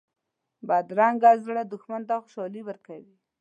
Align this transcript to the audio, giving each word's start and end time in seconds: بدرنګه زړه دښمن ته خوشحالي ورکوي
بدرنګه 0.67 1.31
زړه 1.45 1.61
دښمن 1.71 2.01
ته 2.07 2.13
خوشحالي 2.23 2.61
ورکوي 2.65 3.13